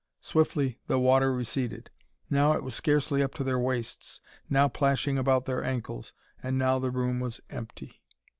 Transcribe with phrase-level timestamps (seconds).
[0.21, 1.91] Swiftly the water receded.
[2.27, 6.79] Now it was scarcely up to their waists, now plashing about their ankles, and now
[6.79, 8.01] the room was empty.